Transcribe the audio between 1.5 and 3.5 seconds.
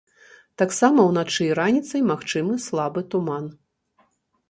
раніцай магчымы слабы туман.